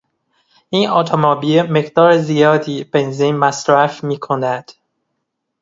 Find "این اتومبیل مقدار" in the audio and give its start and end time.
0.69-2.17